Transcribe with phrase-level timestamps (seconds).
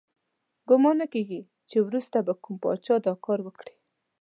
[0.69, 1.39] ګمان نه کیږي
[1.69, 3.75] چې وروسته به کوم پاچا دا کار وکړي.